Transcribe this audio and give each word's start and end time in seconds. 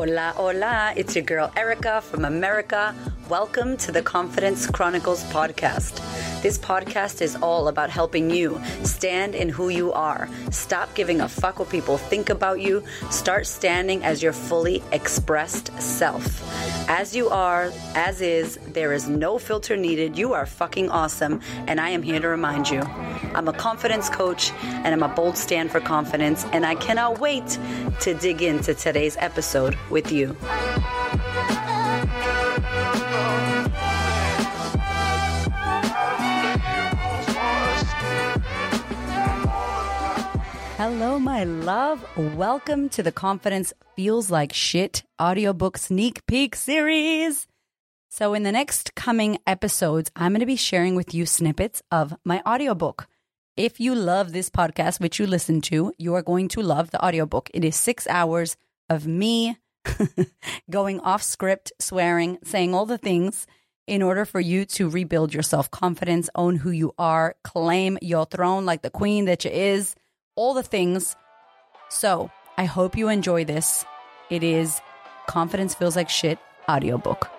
Hola, 0.00 0.32
hola. 0.34 0.94
It's 0.96 1.14
your 1.14 1.24
girl 1.24 1.52
Erika 1.58 2.00
from 2.00 2.24
America. 2.24 2.94
Welcome 3.28 3.76
to 3.76 3.92
the 3.92 4.00
Confidence 4.00 4.66
Chronicles 4.66 5.22
podcast. 5.24 6.00
This 6.42 6.56
podcast 6.56 7.20
is 7.20 7.36
all 7.36 7.68
about 7.68 7.90
helping 7.90 8.30
you 8.30 8.60
stand 8.82 9.34
in 9.34 9.50
who 9.50 9.68
you 9.68 9.92
are. 9.92 10.26
Stop 10.50 10.94
giving 10.94 11.20
a 11.20 11.28
fuck 11.28 11.58
what 11.58 11.68
people 11.68 11.98
think 11.98 12.30
about 12.30 12.60
you. 12.60 12.82
Start 13.10 13.46
standing 13.46 14.02
as 14.02 14.22
your 14.22 14.32
fully 14.32 14.82
expressed 14.90 15.70
self. 15.82 16.42
As 16.88 17.14
you 17.14 17.28
are, 17.28 17.70
as 17.94 18.22
is, 18.22 18.58
there 18.68 18.94
is 18.94 19.06
no 19.06 19.38
filter 19.38 19.76
needed. 19.76 20.16
You 20.16 20.32
are 20.32 20.46
fucking 20.46 20.88
awesome, 20.88 21.42
and 21.66 21.78
I 21.78 21.90
am 21.90 22.02
here 22.02 22.20
to 22.20 22.28
remind 22.28 22.70
you. 22.70 22.80
I'm 23.34 23.48
a 23.48 23.52
confidence 23.52 24.08
coach, 24.08 24.50
and 24.62 24.88
I'm 24.88 25.02
a 25.02 25.14
bold 25.14 25.36
stand 25.36 25.70
for 25.70 25.80
confidence, 25.80 26.46
and 26.52 26.64
I 26.64 26.74
cannot 26.74 27.20
wait 27.20 27.58
to 28.00 28.14
dig 28.14 28.40
into 28.40 28.72
today's 28.72 29.16
episode 29.18 29.76
with 29.90 30.10
you. 30.10 30.34
Hello, 40.82 41.18
my 41.18 41.44
love. 41.44 42.02
Welcome 42.16 42.88
to 42.88 43.02
the 43.02 43.12
Confidence 43.12 43.74
Feels 43.96 44.30
Like 44.30 44.54
Shit 44.54 45.02
audiobook 45.20 45.76
sneak 45.76 46.24
peek 46.24 46.56
series. 46.56 47.46
So, 48.08 48.32
in 48.32 48.44
the 48.44 48.50
next 48.50 48.94
coming 48.94 49.36
episodes, 49.46 50.10
I'm 50.16 50.32
going 50.32 50.40
to 50.40 50.46
be 50.46 50.56
sharing 50.56 50.94
with 50.94 51.12
you 51.12 51.26
snippets 51.26 51.82
of 51.90 52.14
my 52.24 52.40
audiobook. 52.46 53.08
If 53.58 53.78
you 53.78 53.94
love 53.94 54.32
this 54.32 54.48
podcast, 54.48 55.00
which 55.00 55.18
you 55.18 55.26
listen 55.26 55.60
to, 55.68 55.92
you 55.98 56.14
are 56.14 56.22
going 56.22 56.48
to 56.48 56.62
love 56.62 56.92
the 56.92 57.04
audiobook. 57.04 57.50
It 57.52 57.62
is 57.62 57.76
six 57.76 58.06
hours 58.06 58.56
of 58.88 59.06
me 59.06 59.58
going 60.70 60.98
off 61.00 61.22
script, 61.22 61.72
swearing, 61.78 62.38
saying 62.42 62.74
all 62.74 62.86
the 62.86 62.96
things 62.96 63.46
in 63.86 64.00
order 64.00 64.24
for 64.24 64.40
you 64.40 64.64
to 64.64 64.88
rebuild 64.88 65.34
your 65.34 65.42
self 65.42 65.70
confidence, 65.70 66.30
own 66.34 66.56
who 66.56 66.70
you 66.70 66.94
are, 66.96 67.36
claim 67.44 67.98
your 68.00 68.24
throne 68.24 68.64
like 68.64 68.80
the 68.80 68.88
queen 68.88 69.26
that 69.26 69.44
you 69.44 69.50
is 69.50 69.94
all 70.34 70.54
the 70.54 70.62
things. 70.62 71.16
So 71.88 72.30
I 72.56 72.64
hope 72.64 72.96
you 72.96 73.08
enjoy 73.08 73.44
this. 73.44 73.84
It 74.30 74.42
is 74.42 74.80
Confidence 75.26 75.74
Feels 75.74 75.96
Like 75.96 76.08
Shit 76.08 76.38
audiobook. 76.68 77.30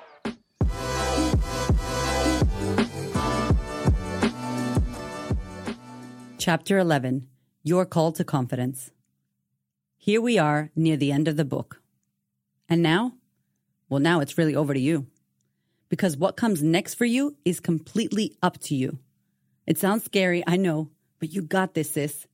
Chapter 6.37 6.79
11 6.79 7.27
Your 7.63 7.85
Call 7.85 8.11
to 8.13 8.23
Confidence. 8.23 8.91
Here 9.97 10.19
we 10.19 10.39
are 10.39 10.71
near 10.75 10.97
the 10.97 11.11
end 11.11 11.27
of 11.27 11.37
the 11.37 11.45
book. 11.45 11.81
And 12.67 12.81
now? 12.81 13.13
Well, 13.89 13.99
now 13.99 14.21
it's 14.21 14.37
really 14.37 14.55
over 14.55 14.73
to 14.73 14.79
you. 14.79 15.05
Because 15.87 16.17
what 16.17 16.37
comes 16.37 16.63
next 16.63 16.95
for 16.95 17.05
you 17.05 17.35
is 17.45 17.59
completely 17.59 18.35
up 18.41 18.57
to 18.61 18.75
you. 18.75 18.97
It 19.67 19.77
sounds 19.77 20.03
scary, 20.05 20.43
I 20.47 20.57
know, 20.57 20.89
but 21.19 21.31
you 21.31 21.43
got 21.43 21.75
this, 21.75 21.91
sis. 21.91 22.25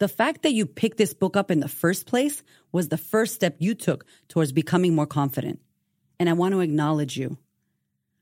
The 0.00 0.08
fact 0.08 0.42
that 0.42 0.54
you 0.54 0.64
picked 0.64 0.96
this 0.96 1.12
book 1.12 1.36
up 1.36 1.50
in 1.50 1.60
the 1.60 1.68
first 1.68 2.06
place 2.06 2.42
was 2.72 2.88
the 2.88 2.96
first 2.96 3.34
step 3.34 3.56
you 3.58 3.74
took 3.74 4.06
towards 4.28 4.50
becoming 4.50 4.94
more 4.94 5.06
confident. 5.06 5.60
And 6.18 6.26
I 6.26 6.32
want 6.32 6.52
to 6.52 6.60
acknowledge 6.60 7.18
you. 7.18 7.36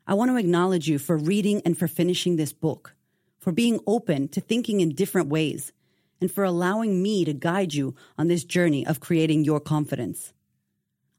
I 0.05 0.15
want 0.15 0.33
to 0.33 0.37
acknowledge 0.39 0.89
you 0.89 0.99
for 0.99 1.17
reading 1.17 1.63
and 1.65 1.79
for 1.79 1.87
finishing 1.87 2.35
this 2.35 2.53
book, 2.53 2.97
for 3.39 3.53
being 3.53 3.79
open 3.87 4.27
to 4.31 4.41
thinking 4.41 4.81
in 4.81 4.97
different 4.97 5.29
ways, 5.29 5.73
and 6.21 6.33
for 6.33 6.43
allowing 6.43 7.01
me 7.01 7.25
to 7.25 7.33
guide 7.33 7.73
you 7.73 7.95
on 8.19 8.27
this 8.27 8.43
journey 8.43 8.85
of 8.85 8.99
creating 8.99 9.45
your 9.45 9.61
confidence. 9.61 10.33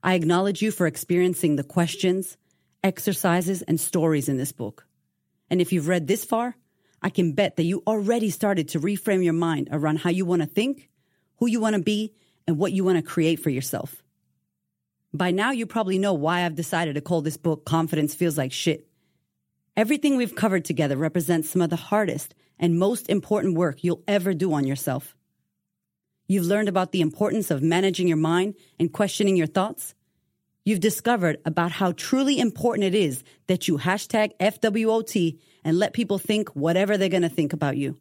I 0.04 0.16
acknowledge 0.16 0.62
you 0.62 0.72
for 0.72 0.88
experiencing 0.88 1.56
the 1.56 1.64
questions, 1.64 2.36
exercises, 2.84 3.62
and 3.62 3.80
stories 3.80 4.28
in 4.28 4.36
this 4.36 4.52
book. 4.52 4.86
And 5.50 5.62
if 5.62 5.72
you've 5.72 5.88
read 5.88 6.08
this 6.08 6.26
far, 6.26 6.58
I 7.02 7.10
can 7.10 7.34
bet 7.34 7.56
that 7.56 7.64
you 7.64 7.84
already 7.88 8.30
started 8.30 8.70
to 8.70 8.80
reframe 8.80 9.24
your 9.24 9.34
mind 9.34 9.70
around 9.72 10.00
how 10.00 10.10
you 10.10 10.26
want 10.26 10.42
to 10.42 10.48
think, 10.48 10.90
who 11.38 11.48
you 11.48 11.60
want 11.60 11.76
to 11.76 11.82
be, 11.82 12.14
and 12.48 12.58
what 12.58 12.74
you 12.74 12.84
want 12.84 12.98
to 12.98 13.04
create 13.04 13.40
for 13.40 13.50
yourself. 13.50 14.04
By 15.14 15.32
now, 15.32 15.52
you 15.52 15.66
probably 15.66 15.98
know 15.98 16.14
why 16.14 16.46
I've 16.46 16.56
decided 16.56 16.96
to 16.96 17.02
call 17.02 17.22
this 17.22 17.38
book 17.38 17.66
Confidence 17.66 18.14
Feels 18.14 18.38
Like 18.38 18.52
Shit. 18.52 18.88
Everything 19.76 20.18
we've 20.18 20.36
covered 20.36 20.66
together 20.66 20.98
represents 20.98 21.50
some 21.50 21.62
of 21.62 21.70
the 21.70 21.76
hardest 21.76 22.36
and 22.60 22.78
most 22.78 23.10
important 23.10 23.56
work 23.56 23.84
you'll 23.84 24.04
ever 24.08 24.34
do 24.34 24.54
on 24.54 24.68
yourself. 24.68 25.16
You've 26.28 26.46
learned 26.46 26.70
about 26.70 26.92
the 26.92 27.02
importance 27.02 27.50
of 27.50 27.64
managing 27.64 28.08
your 28.08 28.18
mind 28.18 28.56
and 28.80 28.94
questioning 28.94 29.36
your 29.36 29.48
thoughts. 29.48 29.96
You've 30.64 30.80
discovered 30.80 31.38
about 31.46 31.72
how 31.72 31.94
truly 31.94 32.40
important 32.40 32.86
it 32.86 32.94
is 32.94 33.24
that 33.48 33.68
you 33.68 33.78
hashtag 33.80 34.38
FWOT 34.40 35.40
and 35.64 35.78
let 35.78 35.94
people 35.94 36.18
think 36.18 36.50
whatever 36.50 36.98
they're 36.98 37.10
going 37.10 37.24
to 37.24 37.30
think 37.30 37.54
about 37.54 37.78
you. 37.78 37.98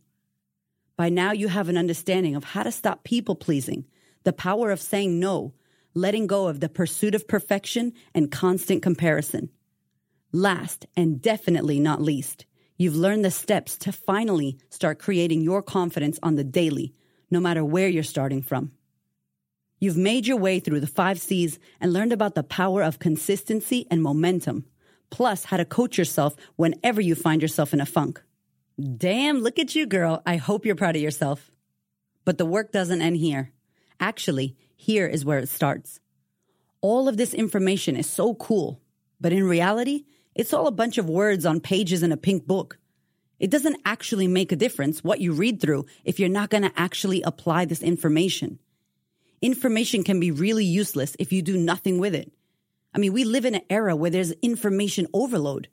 By 0.97 1.09
now, 1.09 1.33
you 1.33 1.49
have 1.49 1.69
an 1.69 1.79
understanding 1.79 2.35
of 2.35 2.45
how 2.45 2.65
to 2.65 2.73
stop 2.73 3.05
people 3.05 3.37
pleasing, 3.37 3.85
the 4.25 4.33
power 4.33 4.71
of 4.71 4.81
saying 4.81 5.21
no, 5.21 5.55
letting 5.95 6.27
go 6.27 6.49
of 6.49 6.61
the 6.61 6.69
pursuit 6.69 7.15
of 7.15 7.29
perfection 7.29 7.93
and 8.15 8.31
constant 8.31 8.83
comparison. 8.83 9.51
Last 10.33 10.87
and 10.97 11.23
definitely 11.23 11.81
not 11.81 12.03
least, 12.03 12.47
you've 12.77 12.97
learned 12.97 13.25
the 13.25 13.31
steps 13.31 13.77
to 13.79 13.93
finally 13.93 14.59
start 14.71 14.99
creating 14.99 15.43
your 15.43 15.63
confidence 15.63 16.19
on 16.23 16.35
the 16.35 16.45
daily, 16.45 16.95
no 17.31 17.41
matter 17.41 17.65
where 17.65 17.89
you're 17.89 18.03
starting 18.03 18.43
from. 18.43 18.73
You've 19.81 19.97
made 19.97 20.27
your 20.27 20.37
way 20.37 20.59
through 20.59 20.81
the 20.81 20.87
five 20.87 21.21
C's 21.21 21.59
and 21.81 21.93
learned 21.93 22.13
about 22.13 22.35
the 22.35 22.43
power 22.43 22.83
of 22.83 22.99
consistency 22.99 23.87
and 23.91 24.03
momentum, 24.03 24.65
plus 25.11 25.45
how 25.45 25.57
to 25.57 25.65
coach 25.65 25.99
yourself 25.99 26.37
whenever 26.57 27.01
you 27.01 27.15
find 27.15 27.43
yourself 27.43 27.73
in 27.73 27.81
a 27.81 27.87
funk. 27.87 28.23
Damn, 28.97 29.39
look 29.39 29.59
at 29.59 29.75
you, 29.75 29.87
girl. 29.87 30.23
I 30.25 30.37
hope 30.37 30.65
you're 30.65 30.77
proud 30.77 30.97
of 30.97 31.03
yourself. 31.03 31.51
But 32.25 32.39
the 32.39 32.47
work 32.47 32.73
doesn't 32.73 33.03
end 33.03 33.17
here. 33.17 33.53
Actually, 33.99 34.57
here 34.77 35.07
is 35.07 35.25
where 35.25 35.39
it 35.39 35.49
starts. 35.49 36.01
All 36.81 37.09
of 37.09 37.17
this 37.17 37.35
information 37.35 37.97
is 37.97 38.09
so 38.09 38.35
cool, 38.35 38.81
but 39.21 39.33
in 39.33 39.45
reality, 39.45 40.05
it's 40.35 40.53
all 40.53 40.69
a 40.69 40.73
bunch 40.73 40.99
of 40.99 41.09
words 41.09 41.45
on 41.45 41.61
pages 41.61 42.03
in 42.03 42.13
a 42.13 42.17
pink 42.17 42.47
book. 42.47 42.79
It 43.41 43.51
doesn't 43.51 43.81
actually 43.85 44.29
make 44.29 44.53
a 44.53 44.57
difference 44.57 45.03
what 45.03 45.21
you 45.21 45.33
read 45.33 45.61
through 45.61 45.87
if 46.05 46.21
you're 46.21 46.29
not 46.29 46.51
going 46.51 46.63
to 46.63 46.73
actually 46.77 47.23
apply 47.23 47.65
this 47.65 47.83
information 47.83 48.59
information 49.41 50.05
can 50.05 50.21
be 50.21 50.31
really 50.31 50.65
useless 50.65 51.17
if 51.19 51.33
you 51.33 51.43
do 51.43 51.57
nothing 51.57 51.99
with 51.99 52.15
it. 52.15 52.33
I 52.99 53.01
mean, 53.01 53.13
we 53.13 53.23
live 53.23 53.45
in 53.45 53.55
an 53.55 53.63
era 53.71 53.95
where 53.95 54.11
there's 54.11 54.33
information 54.43 55.07
overload, 55.15 55.69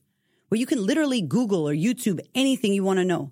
where 0.50 0.60
you 0.60 0.68
can 0.68 0.86
literally 0.86 1.24
Google 1.24 1.68
or 1.68 1.74
YouTube 1.74 2.20
anything 2.36 2.72
you 2.72 2.84
want 2.84 3.00
to 3.00 3.04
know. 3.04 3.32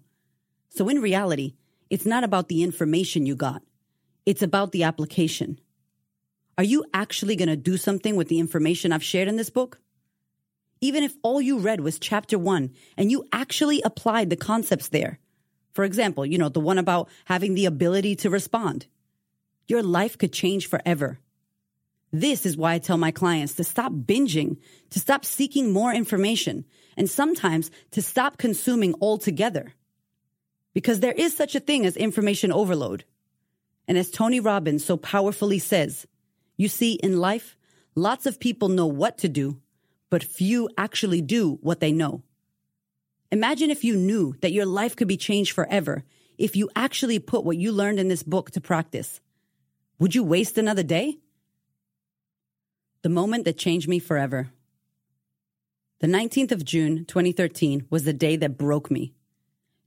So 0.69 0.89
in 0.89 0.99
reality, 0.99 1.53
it's 1.91 2.07
not 2.07 2.23
about 2.23 2.47
the 2.47 2.63
information 2.63 3.27
you 3.27 3.35
got. 3.35 3.61
It's 4.25 4.41
about 4.41 4.71
the 4.71 4.81
application. 4.81 5.59
Are 6.57 6.63
you 6.63 6.85
actually 6.91 7.35
going 7.35 7.49
to 7.49 7.55
do 7.55 7.77
something 7.77 8.15
with 8.15 8.29
the 8.29 8.39
information 8.39 8.91
I've 8.91 9.03
shared 9.03 9.27
in 9.27 9.35
this 9.35 9.51
book? 9.51 9.79
Even 10.81 11.03
if 11.03 11.15
all 11.21 11.39
you 11.39 11.59
read 11.59 11.81
was 11.81 11.99
chapter 11.99 12.39
one 12.39 12.71
and 12.97 13.11
you 13.11 13.27
actually 13.31 13.79
applied 13.83 14.31
the 14.31 14.35
concepts 14.35 14.87
there. 14.87 15.19
For 15.71 15.83
example, 15.83 16.25
you 16.25 16.39
know, 16.39 16.49
the 16.49 16.59
one 16.59 16.79
about 16.79 17.09
having 17.25 17.53
the 17.53 17.67
ability 17.67 18.15
to 18.15 18.31
respond 18.31 18.87
your 19.67 19.83
life 19.83 20.17
could 20.17 20.33
change 20.33 20.67
forever. 20.67 21.19
This 22.15 22.45
is 22.45 22.55
why 22.55 22.75
I 22.75 22.77
tell 22.77 22.97
my 22.97 23.09
clients 23.09 23.55
to 23.55 23.63
stop 23.63 23.91
binging, 23.91 24.57
to 24.91 24.99
stop 24.99 25.25
seeking 25.25 25.73
more 25.73 25.91
information, 25.91 26.63
and 26.95 27.09
sometimes 27.09 27.71
to 27.89 28.03
stop 28.03 28.37
consuming 28.37 28.93
altogether. 29.01 29.73
Because 30.75 30.99
there 30.99 31.13
is 31.13 31.35
such 31.35 31.55
a 31.55 31.59
thing 31.59 31.87
as 31.87 31.97
information 31.97 32.51
overload. 32.51 33.03
And 33.87 33.97
as 33.97 34.11
Tony 34.11 34.39
Robbins 34.39 34.85
so 34.85 34.95
powerfully 34.95 35.57
says, 35.57 36.05
you 36.55 36.67
see, 36.67 36.93
in 36.93 37.19
life, 37.19 37.57
lots 37.95 38.27
of 38.27 38.39
people 38.39 38.69
know 38.69 38.85
what 38.85 39.17
to 39.19 39.27
do, 39.27 39.59
but 40.11 40.23
few 40.23 40.69
actually 40.77 41.21
do 41.21 41.57
what 41.61 41.79
they 41.79 41.91
know. 41.91 42.21
Imagine 43.31 43.71
if 43.71 43.83
you 43.83 43.95
knew 43.95 44.35
that 44.41 44.51
your 44.51 44.67
life 44.67 44.95
could 44.95 45.07
be 45.07 45.17
changed 45.17 45.51
forever 45.51 46.03
if 46.37 46.55
you 46.55 46.69
actually 46.75 47.17
put 47.17 47.43
what 47.43 47.57
you 47.57 47.71
learned 47.71 47.99
in 47.99 48.07
this 48.07 48.21
book 48.21 48.51
to 48.51 48.61
practice. 48.61 49.19
Would 49.97 50.13
you 50.13 50.23
waste 50.23 50.59
another 50.59 50.83
day? 50.83 51.17
The 53.03 53.09
moment 53.09 53.43
that 53.43 53.57
changed 53.57 53.89
me 53.89 53.99
forever. 53.99 54.49
The 55.99 56.07
19th 56.07 56.53
of 56.53 56.63
June, 56.63 57.03
2013, 57.03 57.85
was 57.89 58.05
the 58.05 58.13
day 58.13 58.37
that 58.37 58.57
broke 58.57 58.89
me. 58.89 59.13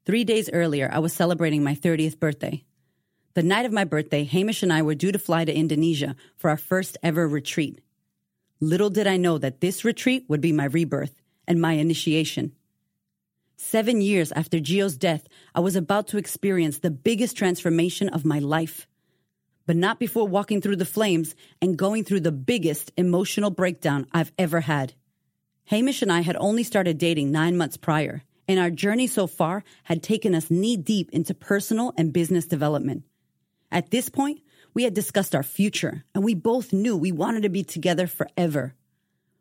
Three 0.04 0.22
days 0.22 0.50
earlier, 0.52 0.90
I 0.92 0.98
was 0.98 1.14
celebrating 1.14 1.64
my 1.64 1.74
30th 1.74 2.20
birthday. 2.20 2.62
The 3.32 3.42
night 3.42 3.64
of 3.64 3.72
my 3.72 3.84
birthday, 3.84 4.24
Hamish 4.24 4.62
and 4.62 4.70
I 4.70 4.82
were 4.82 4.94
due 4.94 5.12
to 5.12 5.18
fly 5.18 5.46
to 5.46 5.54
Indonesia 5.54 6.14
for 6.36 6.50
our 6.50 6.58
first 6.58 6.98
ever 7.02 7.26
retreat. 7.26 7.80
Little 8.60 8.90
did 8.90 9.06
I 9.06 9.16
know 9.16 9.38
that 9.38 9.62
this 9.62 9.82
retreat 9.82 10.26
would 10.28 10.42
be 10.42 10.52
my 10.52 10.66
rebirth 10.66 11.22
and 11.48 11.58
my 11.58 11.72
initiation. 11.72 12.52
Seven 13.56 14.02
years 14.02 14.30
after 14.32 14.58
Gio's 14.58 14.98
death, 14.98 15.26
I 15.54 15.60
was 15.60 15.74
about 15.74 16.08
to 16.08 16.18
experience 16.18 16.80
the 16.80 16.90
biggest 16.90 17.34
transformation 17.34 18.10
of 18.10 18.26
my 18.26 18.40
life. 18.40 18.86
But 19.66 19.76
not 19.76 19.98
before 19.98 20.26
walking 20.26 20.60
through 20.60 20.76
the 20.76 20.84
flames 20.84 21.34
and 21.60 21.76
going 21.76 22.04
through 22.04 22.20
the 22.20 22.32
biggest 22.32 22.92
emotional 22.96 23.50
breakdown 23.50 24.06
I've 24.12 24.32
ever 24.38 24.60
had. 24.60 24.94
Hamish 25.64 26.02
and 26.02 26.12
I 26.12 26.20
had 26.20 26.36
only 26.38 26.62
started 26.62 26.98
dating 26.98 27.32
nine 27.32 27.56
months 27.56 27.76
prior, 27.76 28.22
and 28.48 28.60
our 28.60 28.70
journey 28.70 29.08
so 29.08 29.26
far 29.26 29.64
had 29.84 30.02
taken 30.02 30.34
us 30.34 30.50
knee 30.50 30.76
deep 30.76 31.10
into 31.10 31.34
personal 31.34 31.92
and 31.98 32.12
business 32.12 32.46
development. 32.46 33.02
At 33.72 33.90
this 33.90 34.08
point, 34.08 34.40
we 34.74 34.84
had 34.84 34.94
discussed 34.94 35.34
our 35.34 35.42
future, 35.42 36.04
and 36.14 36.22
we 36.22 36.34
both 36.34 36.72
knew 36.72 36.96
we 36.96 37.10
wanted 37.10 37.42
to 37.42 37.48
be 37.48 37.64
together 37.64 38.06
forever. 38.06 38.74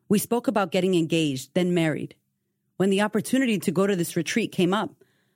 We 0.09 0.17
spoke 0.17 0.47
about 0.47 0.71
getting 0.71 0.95
engaged, 0.95 1.51
then 1.53 1.73
married. 1.73 2.15
When 2.77 2.89
the 2.89 3.01
opportunity 3.01 3.59
to 3.59 3.71
go 3.71 3.85
to 3.85 3.95
this 3.95 4.15
retreat 4.15 4.51
came 4.51 4.73
up, 4.73 4.91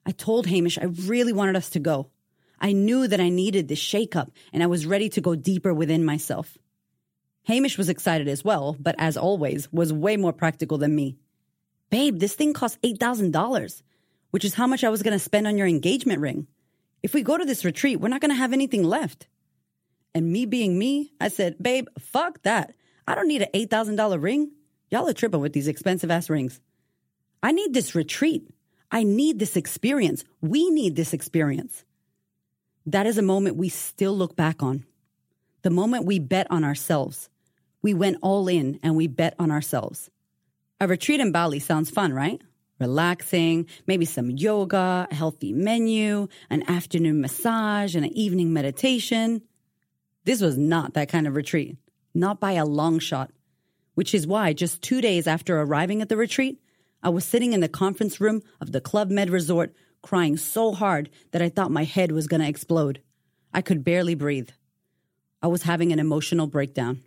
I 0.06 0.12
told 0.12 0.48
Hamish 0.48 0.78
I 0.78 0.86
really 0.86 1.34
wanted 1.34 1.56
us 1.56 1.70
to 1.72 1.80
go. 1.80 2.10
I 2.60 2.74
knew 2.74 3.08
that 3.08 3.20
I 3.20 3.30
needed 3.30 3.68
this 3.68 3.80
shakeup, 3.80 4.30
and 4.52 4.62
I 4.62 4.68
was 4.68 4.86
ready 4.86 5.10
to 5.10 5.22
go 5.22 5.36
deeper 5.36 5.74
within 5.74 6.04
myself. 6.04 6.58
Hamish 7.44 7.78
was 7.78 7.90
excited 7.90 8.28
as 8.28 8.44
well, 8.44 8.76
but 8.80 8.96
as 8.98 9.18
always, 9.18 9.72
was 9.72 9.94
way 9.94 10.18
more 10.18 10.34
practical 10.34 10.78
than 10.78 10.96
me. 10.96 11.18
Babe, 11.90 12.20
this 12.20 12.36
thing 12.36 12.54
costs 12.54 12.78
$8,000, 12.84 13.82
which 14.32 14.46
is 14.46 14.54
how 14.54 14.68
much 14.68 14.84
I 14.84 14.90
was 14.90 15.02
going 15.02 15.18
to 15.18 15.24
spend 15.24 15.48
on 15.48 15.58
your 15.58 15.68
engagement 15.68 16.20
ring. 16.20 16.48
If 17.02 17.14
we 17.14 17.24
go 17.24 17.38
to 17.38 17.46
this 17.46 17.66
retreat, 17.66 18.00
we're 18.00 18.10
not 18.10 18.22
going 18.22 18.32
to 18.32 18.36
have 18.36 18.54
anything 18.54 18.84
left. 18.84 19.28
And 20.14 20.32
me 20.32 20.46
being 20.46 20.78
me, 20.78 21.14
I 21.20 21.30
said, 21.30 21.56
Babe, 21.62 21.88
fuck 21.98 22.42
that. 22.44 22.74
I 23.08 23.16
don't 23.16 23.28
need 23.28 23.42
an 23.42 23.50
$8,000 23.54 24.22
ring. 24.22 24.52
Y'all 24.92 25.08
are 25.08 25.14
tripping 25.14 25.40
with 25.40 25.54
these 25.54 25.68
expensive 25.68 26.12
ass 26.12 26.30
rings. 26.30 26.60
I 27.42 27.52
need 27.52 27.74
this 27.74 27.96
retreat. 27.96 28.50
I 28.92 29.04
need 29.04 29.40
this 29.40 29.56
experience. 29.56 30.26
We 30.42 30.70
need 30.70 30.96
this 30.96 31.14
experience. 31.14 31.86
That 32.86 33.06
is 33.06 33.18
a 33.18 33.24
moment 33.24 33.58
we 33.58 33.70
still 33.70 34.16
look 34.18 34.36
back 34.36 34.64
on. 34.64 34.86
The 35.62 35.70
moment 35.70 36.06
we 36.06 36.20
bet 36.20 36.48
on 36.50 36.64
ourselves. 36.64 37.30
We 37.82 37.94
went 37.94 38.18
all 38.22 38.48
in 38.48 38.80
and 38.84 38.96
we 38.96 39.08
bet 39.08 39.36
on 39.40 39.52
ourselves. 39.52 40.10
A 40.80 40.88
retreat 40.88 41.20
in 41.20 41.32
Bali 41.32 41.60
sounds 41.60 41.90
fun, 41.90 42.14
right? 42.14 42.42
Relaxing, 42.80 43.68
maybe 43.86 44.06
some 44.06 44.30
yoga, 44.30 45.08
a 45.12 45.14
healthy 45.14 45.52
menu, 45.52 46.30
an 46.50 46.64
afternoon 46.70 47.20
massage, 47.20 47.96
and 47.96 48.06
an 48.06 48.14
evening 48.14 48.54
meditation. 48.54 49.42
This 50.24 50.42
was 50.42 50.58
not 50.58 50.94
that 50.94 51.10
kind 51.10 51.28
of 51.28 51.36
retreat, 51.36 51.78
not 52.14 52.40
by 52.40 52.54
a 52.54 52.66
long 52.66 53.00
shot, 53.00 53.32
which 53.96 54.14
is 54.14 54.26
why 54.26 54.54
just 54.54 54.82
two 54.82 55.02
days 55.02 55.28
after 55.28 55.60
arriving 55.60 56.02
at 56.02 56.08
the 56.08 56.16
retreat, 56.16 56.62
I 57.04 57.10
was 57.10 57.26
sitting 57.26 57.52
in 57.52 57.60
the 57.60 57.68
conference 57.68 58.22
room 58.22 58.42
of 58.62 58.72
the 58.72 58.82
Club 58.82 59.10
Med 59.10 59.30
Resort 59.30 59.74
crying 60.02 60.38
so 60.38 60.72
hard 60.72 61.10
that 61.32 61.42
I 61.42 61.50
thought 61.50 61.72
my 61.72 61.84
head 61.84 62.12
was 62.12 62.28
going 62.28 62.42
to 62.42 62.48
explode. 62.48 63.02
I 63.54 63.62
could 63.62 63.84
barely 63.84 64.16
breathe. 64.16 64.50
I 65.42 65.48
was 65.48 65.64
having 65.64 65.92
an 65.92 66.00
emotional 66.00 66.48
breakdown. 66.48 67.02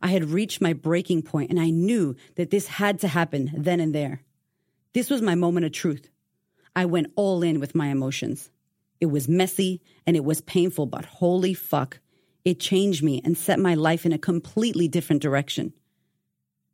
I 0.00 0.08
had 0.08 0.30
reached 0.30 0.60
my 0.60 0.72
breaking 0.72 1.22
point 1.22 1.50
and 1.50 1.58
I 1.58 1.70
knew 1.70 2.14
that 2.36 2.50
this 2.50 2.66
had 2.66 3.00
to 3.00 3.08
happen 3.08 3.50
then 3.56 3.80
and 3.80 3.94
there. 3.94 4.22
This 4.92 5.10
was 5.10 5.22
my 5.22 5.34
moment 5.34 5.66
of 5.66 5.72
truth. 5.72 6.08
I 6.76 6.84
went 6.84 7.12
all 7.16 7.42
in 7.42 7.58
with 7.58 7.74
my 7.74 7.88
emotions. 7.88 8.50
It 9.00 9.06
was 9.06 9.28
messy 9.28 9.80
and 10.06 10.16
it 10.16 10.24
was 10.24 10.40
painful, 10.40 10.86
but 10.86 11.04
holy 11.04 11.54
fuck, 11.54 12.00
it 12.44 12.60
changed 12.60 13.02
me 13.02 13.20
and 13.24 13.36
set 13.36 13.58
my 13.58 13.74
life 13.74 14.06
in 14.06 14.12
a 14.12 14.18
completely 14.18 14.88
different 14.88 15.22
direction. 15.22 15.72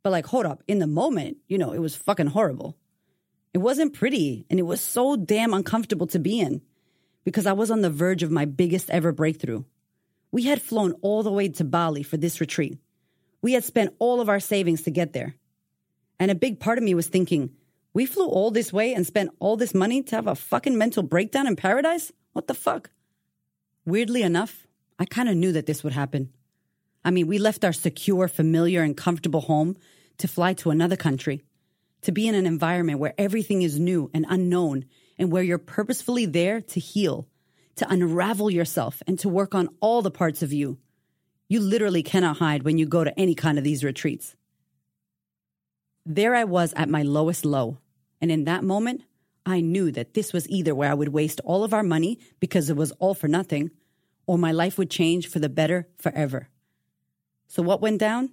But 0.03 0.11
like, 0.11 0.27
hold 0.27 0.45
up, 0.45 0.61
in 0.67 0.79
the 0.79 0.87
moment, 0.87 1.37
you 1.47 1.57
know, 1.57 1.71
it 1.71 1.79
was 1.79 1.95
fucking 1.95 2.27
horrible. 2.27 2.77
It 3.55 3.61
wasn't 3.61 3.93
pretty 3.93 4.45
and 4.49 4.59
it 4.59 4.63
was 4.63 4.81
so 4.81 5.15
damn 5.15 5.53
uncomfortable 5.53 6.07
to 6.07 6.19
be 6.19 6.41
in 6.41 6.61
because 7.23 7.45
I 7.45 7.53
was 7.53 7.71
on 7.71 7.79
the 7.79 7.89
verge 7.89 8.21
of 8.21 8.29
my 8.29 8.43
biggest 8.43 8.89
ever 8.89 9.13
breakthrough. 9.13 9.63
We 10.29 10.43
had 10.43 10.61
flown 10.61 10.91
all 11.01 11.23
the 11.23 11.31
way 11.31 11.47
to 11.47 11.63
Bali 11.63 12.03
for 12.03 12.17
this 12.17 12.41
retreat. 12.41 12.77
We 13.41 13.53
had 13.53 13.63
spent 13.63 13.95
all 13.97 14.19
of 14.19 14.27
our 14.27 14.41
savings 14.41 14.81
to 14.81 14.91
get 14.91 15.13
there. 15.13 15.35
And 16.19 16.29
a 16.31 16.35
big 16.35 16.59
part 16.59 16.77
of 16.77 16.83
me 16.83 16.95
was 16.95 17.07
thinking, 17.07 17.51
we 17.93 18.05
flew 18.05 18.27
all 18.27 18.51
this 18.51 18.73
way 18.73 18.93
and 18.93 19.07
spent 19.07 19.31
all 19.39 19.55
this 19.55 19.73
money 19.73 20.03
to 20.03 20.17
have 20.17 20.27
a 20.27 20.35
fucking 20.35 20.77
mental 20.77 21.01
breakdown 21.01 21.47
in 21.47 21.55
paradise? 21.55 22.11
What 22.33 22.47
the 22.47 22.53
fuck? 22.53 22.89
Weirdly 23.85 24.21
enough, 24.21 24.67
I 24.99 25.05
kind 25.05 25.29
of 25.29 25.37
knew 25.37 25.53
that 25.53 25.65
this 25.65 25.81
would 25.81 25.93
happen. 25.93 26.33
I 27.05 27.11
mean, 27.11 27.27
we 27.27 27.37
left 27.37 27.63
our 27.63 27.71
secure, 27.71 28.27
familiar, 28.27 28.81
and 28.81 28.97
comfortable 28.97 29.39
home 29.39 29.77
to 30.17 30.27
fly 30.27 30.51
to 30.55 30.71
another 30.71 30.97
country 30.97 31.45
to 32.01 32.11
be 32.11 32.27
in 32.27 32.35
an 32.35 32.45
environment 32.45 32.99
where 32.99 33.13
everything 33.17 33.61
is 33.61 33.79
new 33.79 34.09
and 34.13 34.25
unknown 34.29 34.85
and 35.17 35.31
where 35.31 35.43
you're 35.43 35.57
purposefully 35.57 36.25
there 36.25 36.61
to 36.61 36.79
heal, 36.79 37.27
to 37.77 37.89
unravel 37.91 38.49
yourself 38.49 39.01
and 39.07 39.17
to 39.19 39.29
work 39.29 39.55
on 39.55 39.69
all 39.79 40.01
the 40.01 40.11
parts 40.11 40.43
of 40.43 40.53
you. 40.53 40.77
You 41.47 41.59
literally 41.59 42.03
cannot 42.03 42.37
hide 42.37 42.63
when 42.63 42.77
you 42.77 42.85
go 42.85 43.03
to 43.03 43.19
any 43.19 43.35
kind 43.35 43.57
of 43.57 43.63
these 43.63 43.83
retreats. 43.83 44.35
There 46.05 46.35
I 46.35 46.43
was 46.43 46.73
at 46.75 46.89
my 46.89 47.01
lowest 47.03 47.45
low. 47.45 47.79
And 48.21 48.31
in 48.31 48.45
that 48.45 48.63
moment, 48.63 49.01
I 49.45 49.61
knew 49.61 49.91
that 49.91 50.13
this 50.13 50.33
was 50.33 50.49
either 50.49 50.73
where 50.73 50.89
I 50.89 50.95
would 50.95 51.09
waste 51.09 51.41
all 51.43 51.63
of 51.63 51.73
our 51.73 51.83
money 51.83 52.19
because 52.39 52.69
it 52.69 52.75
was 52.75 52.91
all 52.93 53.13
for 53.13 53.27
nothing, 53.27 53.71
or 54.25 54.37
my 54.37 54.51
life 54.51 54.77
would 54.77 54.89
change 54.89 55.27
for 55.27 55.39
the 55.39 55.49
better 55.49 55.87
forever. 55.97 56.49
So 57.47 57.61
what 57.61 57.81
went 57.81 57.99
down? 57.99 58.31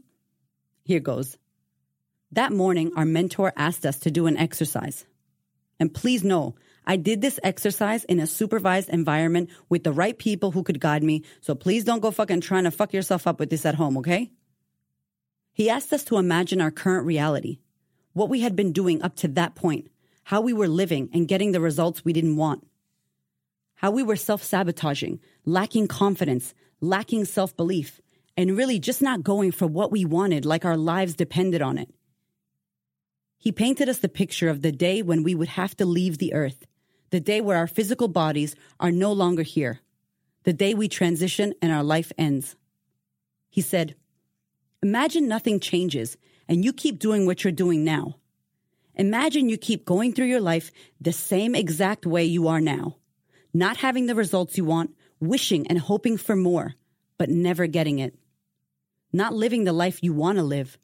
Here 0.85 1.01
goes. 1.01 1.37
That 2.33 2.51
morning, 2.51 2.93
our 2.97 3.05
mentor 3.05 3.53
asked 3.57 3.85
us 3.85 3.99
to 4.01 4.11
do 4.11 4.27
an 4.27 4.39
exercise. 4.39 5.05
And 5.79 5.93
please 5.93 6.25
know, 6.25 6.55
I 6.87 6.97
did 6.97 7.21
this 7.21 7.39
exercise 7.43 8.05
in 8.05 8.21
a 8.21 8.27
supervised 8.27 8.89
environment 8.89 9.51
with 9.69 9.85
the 9.85 9.93
right 9.93 10.19
people 10.19 10.51
who 10.51 10.63
could 10.63 10.81
guide 10.81 11.03
me. 11.03 11.25
So 11.43 11.55
please 11.55 11.85
don't 11.85 12.01
go 12.01 12.11
fucking 12.11 12.41
trying 12.41 12.65
to 12.65 12.71
fuck 12.71 12.95
yourself 12.95 13.27
up 13.27 13.39
with 13.39 13.51
this 13.51 13.67
at 13.67 13.75
home, 13.75 13.99
okay? 13.99 14.31
He 15.53 15.69
asked 15.69 15.93
us 15.93 16.05
to 16.05 16.17
imagine 16.17 16.63
our 16.63 16.71
current 16.71 17.05
reality, 17.05 17.59
what 18.15 18.31
we 18.31 18.41
had 18.41 18.57
been 18.57 18.73
doing 18.73 19.03
up 19.03 19.15
to 19.17 19.29
that 19.29 19.55
point, 19.55 19.91
how 20.25 20.41
we 20.41 20.55
were 20.55 20.69
living 20.69 21.11
and 21.13 21.29
getting 21.29 21.53
the 21.53 21.61
results 21.61 22.03
we 22.03 22.15
didn't 22.15 22.37
want, 22.37 22.67
how 23.75 23.91
we 23.91 24.03
were 24.03 24.17
self 24.17 24.43
sabotaging, 24.43 25.21
lacking 25.45 25.87
confidence, 25.87 26.55
lacking 26.81 27.27
self 27.27 27.55
belief, 27.59 28.01
and 28.39 28.57
really 28.57 28.79
just 28.79 29.03
not 29.03 29.23
going 29.23 29.53
for 29.53 29.67
what 29.67 29.93
we 29.93 30.07
wanted 30.07 30.47
like 30.47 30.65
our 30.65 30.79
lives 30.79 31.15
depended 31.15 31.61
on 31.61 31.77
it. 31.77 31.91
He 33.43 33.51
painted 33.51 33.89
us 33.89 33.99
the 33.99 34.09
picture 34.09 34.49
of 34.49 34.63
the 34.63 34.71
day 34.71 35.03
when 35.03 35.25
we 35.25 35.35
would 35.35 35.49
have 35.49 35.77
to 35.79 35.85
leave 35.85 36.19
the 36.19 36.33
earth, 36.33 36.65
the 37.11 37.19
day 37.19 37.41
where 37.41 37.57
our 37.57 37.67
physical 37.67 38.07
bodies 38.07 38.55
are 38.79 38.93
no 38.93 39.11
longer 39.11 39.43
here, 39.43 39.81
the 40.45 40.53
day 40.53 40.75
we 40.75 40.87
transition 40.87 41.53
and 41.61 41.73
our 41.73 41.83
life 41.83 42.13
ends. 42.17 42.55
He 43.51 43.61
said, 43.61 43.97
Imagine 44.81 45.27
nothing 45.27 45.59
changes 45.59 46.17
and 46.47 46.65
you 46.65 46.73
keep 46.73 47.01
doing 47.01 47.27
what 47.27 47.43
you're 47.43 47.53
doing 47.53 47.83
now. 47.83 48.15
Imagine 48.95 49.49
you 49.49 49.59
keep 49.59 49.85
going 49.85 50.13
through 50.13 50.27
your 50.27 50.41
life 50.41 50.71
the 51.01 51.13
same 51.13 51.57
exact 51.57 52.07
way 52.07 52.23
you 52.23 52.47
are 52.47 52.61
now, 52.61 52.99
not 53.53 53.79
having 53.79 54.07
the 54.07 54.15
results 54.15 54.57
you 54.57 54.65
want, 54.65 54.95
wishing 55.19 55.67
and 55.67 55.81
hoping 55.81 56.17
for 56.17 56.37
more, 56.37 56.77
but 57.19 57.29
never 57.29 57.67
getting 57.67 57.99
it. 57.99 58.15
Not 59.13 59.35
living 59.35 59.65
the 59.65 59.73
life 59.73 60.01
you 60.01 60.13
want 60.13 60.39
to 60.39 60.45
live, 60.45 60.79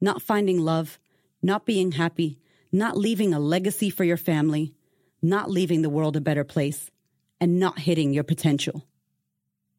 not 0.00 0.22
finding 0.22 0.58
love, 0.58 0.98
not 1.42 1.66
being 1.66 1.92
happy, 1.92 2.38
not 2.72 2.96
leaving 2.96 3.32
a 3.32 3.40
legacy 3.40 3.90
for 3.90 4.04
your 4.04 4.16
family, 4.16 4.74
not 5.22 5.50
leaving 5.50 5.82
the 5.82 5.90
world 5.90 6.16
a 6.16 6.20
better 6.20 6.44
place, 6.44 6.90
and 7.40 7.58
not 7.58 7.78
hitting 7.78 8.12
your 8.12 8.24
potential. 8.24 8.86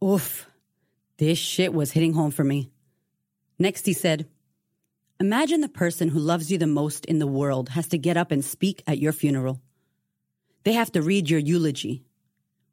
Oof, 0.04 0.48
this 1.18 1.38
shit 1.38 1.74
was 1.74 1.92
hitting 1.92 2.14
home 2.14 2.32
for 2.32 2.44
me. 2.44 2.72
Next, 3.60 3.86
he 3.86 3.94
said, 3.94 4.28
Imagine 5.20 5.62
the 5.62 5.70
person 5.70 6.10
who 6.10 6.20
loves 6.20 6.52
you 6.52 6.58
the 6.58 6.66
most 6.66 7.06
in 7.06 7.20
the 7.20 7.28
world 7.28 7.70
has 7.70 7.88
to 7.90 7.98
get 8.00 8.18
up 8.18 8.32
and 8.32 8.44
speak 8.44 8.82
at 8.88 8.98
your 8.98 9.12
funeral. 9.12 9.62
They 10.64 10.74
have 10.74 10.92
to 10.94 11.02
read 11.04 11.30
your 11.30 11.40
eulogy. 11.40 12.04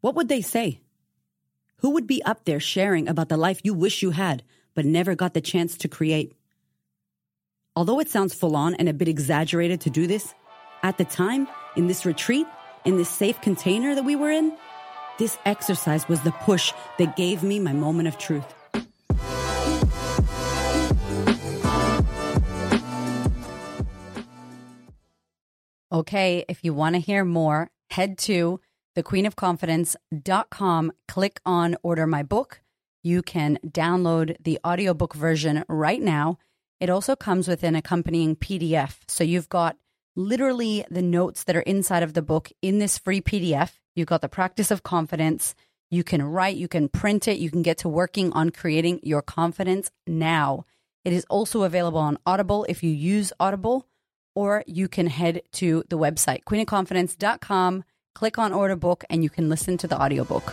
What 0.01 0.15
would 0.15 0.29
they 0.29 0.41
say? 0.41 0.81
Who 1.79 1.91
would 1.91 2.07
be 2.07 2.23
up 2.23 2.45
there 2.45 2.61
sharing 2.61 3.07
about 3.07 3.29
the 3.29 3.37
life 3.37 3.61
you 3.65 3.75
wish 3.75 4.03
you 4.03 4.13
had, 4.13 4.43
but 4.75 4.87
never 4.87 5.15
got 5.15 5.35
the 5.35 5.43
chance 5.43 5.77
to 5.79 5.89
create? 5.89 6.33
Although 7.79 8.01
it 8.01 8.11
sounds 8.11 8.35
full 8.35 8.57
on 8.57 8.75
and 8.75 8.89
a 8.89 8.93
bit 8.93 9.07
exaggerated 9.07 9.83
to 9.83 9.91
do 9.91 10.09
this, 10.09 10.35
at 10.83 10.99
the 10.99 11.05
time, 11.05 11.47
in 11.77 11.87
this 11.87 12.05
retreat, 12.05 12.45
in 12.85 12.97
this 12.97 13.09
safe 13.09 13.41
container 13.41 13.95
that 13.95 14.05
we 14.05 14.17
were 14.17 14.33
in, 14.33 14.53
this 15.21 15.39
exercise 15.47 16.09
was 16.09 16.21
the 16.23 16.33
push 16.33 16.73
that 16.99 17.15
gave 17.15 17.45
me 17.45 17.61
my 17.61 17.73
moment 17.73 18.09
of 18.09 18.19
truth. 18.19 18.53
Okay, 25.93 26.45
if 26.49 26.65
you 26.65 26.75
want 26.75 26.97
to 26.97 27.01
hear 27.01 27.25
more, 27.25 27.71
head 27.93 28.19
to 28.19 28.61
thequeenofconfidence.com, 28.97 30.93
click 31.07 31.41
on 31.47 31.77
order 31.85 32.09
my 32.09 32.25
book. 32.25 32.61
You 33.05 33.23
can 33.23 33.61
download 33.65 34.35
the 34.43 34.59
audiobook 34.67 35.15
version 35.15 35.65
right 35.69 36.03
now 36.03 36.39
it 36.81 36.91
also 36.91 37.17
comes 37.17 37.49
with 37.49 37.63
an 37.63 37.75
accompanying 37.75 38.37
PDF. 38.37 38.99
So 39.09 39.25
you've 39.25 39.49
got 39.49 39.77
literally 40.17 40.85
the 40.91 41.03
notes 41.03 41.45
that 41.45 41.57
are 41.57 41.61
inside 41.61 42.03
of 42.03 42.15
the 42.15 42.23
book 42.23 42.51
in 42.63 42.79
this 42.79 42.99
free 42.99 43.21
PDF. 43.21 43.79
You've 43.95 44.09
got 44.09 44.21
the 44.21 44.29
practice 44.29 44.71
of 44.71 44.83
confidence. 44.83 45.55
You 45.91 46.05
can 46.05 46.23
write, 46.23 46.57
you 46.57 46.69
can 46.69 46.89
print 46.89 47.29
it, 47.29 47.39
you 47.39 47.51
can 47.51 47.63
get 47.63 47.79
to 47.79 47.89
working 47.89 48.33
on 48.33 48.51
creating 48.51 49.01
your 49.03 49.23
confidence 49.23 49.91
now. 50.07 50.67
It 51.05 51.13
is 51.13 51.25
also 51.31 51.63
available 51.63 52.01
on 52.01 52.19
Audible 52.27 52.67
if 52.69 52.83
you 52.83 52.91
use 52.91 53.33
Audible, 53.41 53.87
or 54.35 54.63
you 54.67 54.89
can 54.89 55.07
head 55.07 55.43
to 55.53 55.83
the 55.89 55.97
website, 55.97 56.45
queenofconfidence.com, 56.45 57.85
click 58.15 58.39
on 58.39 58.53
order 58.53 58.77
book, 58.77 59.05
and 59.09 59.23
you 59.25 59.31
can 59.31 59.49
listen 59.49 59.79
to 59.79 59.89
the 59.89 60.01
audiobook. 60.01 60.53